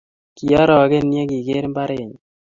[0.35, 2.17] Ki oroken ye kiker mbarenyi